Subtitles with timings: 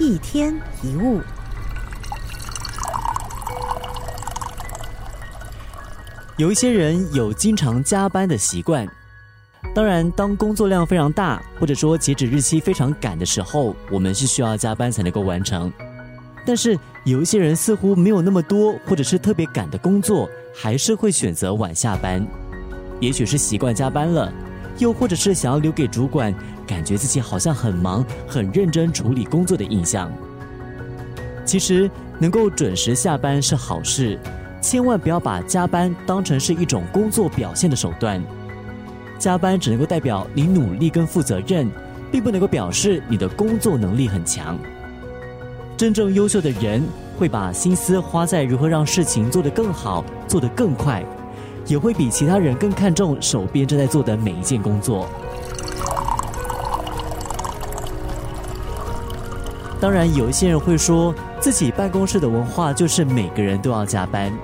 [0.00, 1.20] 一天一物。
[6.38, 8.88] 有一些人有经常加班的习惯，
[9.74, 15.70] 当然，当工作量非常大，或者说截止日期非常赶的时候，我们是需要加班才能够完成。
[16.46, 22.26] 但是有一些人似乎没有那么多，或者是特别赶的工作，还是会选择晚下班。
[23.00, 24.32] 也许是习惯加班了，
[24.80, 26.34] 又或者是想要留给主管
[26.66, 30.10] 感觉自己好像很忙、很认真处理工作的印象。
[31.44, 31.88] 其实
[32.18, 34.18] 能够准时下班是好事。
[34.60, 38.22] 千万不要把加班当成是一种工作表现的手段。
[39.18, 41.70] 加班只能够代表你努力跟负责任，
[42.12, 44.58] 并不能够表示你的工作能力很强。
[45.76, 46.82] 真正优秀的人
[47.18, 51.02] 会把心思花在如何让事情做得更好、做得更快，
[51.70, 55.06] 也会比其他人更看重手边正在做的每一件工作。
[59.80, 64.36] 当然，有一些人会说自己办公室的文化就是每个人都要加班。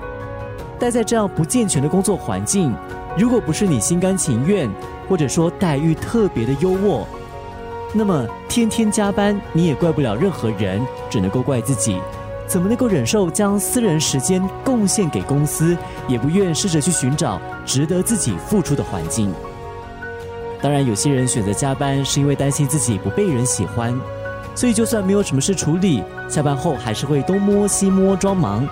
[0.79, 2.73] 待在这样不健全的工作环境，
[3.17, 4.69] 如果不是你心甘情愿，
[5.09, 7.03] 或者说待遇特别的优渥，
[7.93, 11.99] 那么天天加班你也怪不了任何人，只能够怪自己，
[12.47, 19.33] 怎么能够忍受将私人时间贡献给公司，也不愿试着去寻找值得自己付出的环境。
[20.61, 23.93] 当然，有些人选择加班是因为担心自己不被人喜欢，
[24.55, 28.67] 所以就算没有什么事处理，下班后还是会东摸西摸装忙。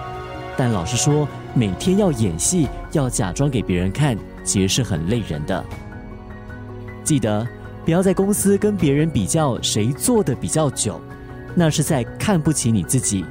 [0.57, 5.63] 但老实说，每天要演戏，要假装给别人看，其实是很累人的。
[7.03, 7.45] 记得
[7.83, 10.99] 不要在公司跟别人比较谁做的比较久，
[11.53, 13.23] 那是在看不起你自己。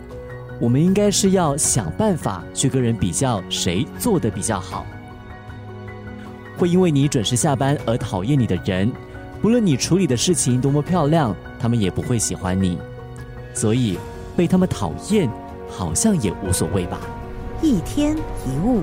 [0.61, 4.87] 我们应该是要想办法去跟人比较谁做的比较好。
[6.57, 8.91] 会因为你准时下班而讨厌你的人，
[9.43, 12.79] 不论你处理的事情多么漂亮，他们也不会喜欢你。
[13.53, 13.99] 所以
[14.37, 15.29] 被他们讨厌。
[15.67, 17.01] 好像也无所谓吧。
[17.61, 18.83] 一天一物。